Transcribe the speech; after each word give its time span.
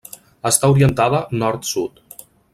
Està 0.51 0.69
orientada 0.75 1.21
nord-sud. 1.43 2.05